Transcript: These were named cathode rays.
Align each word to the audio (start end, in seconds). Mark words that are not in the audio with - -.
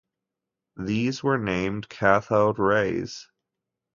These 0.79 1.21
were 1.21 1.37
named 1.37 1.87
cathode 1.87 2.57
rays. 2.57 3.29